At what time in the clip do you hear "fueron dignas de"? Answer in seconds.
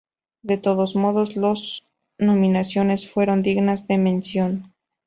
3.07-3.99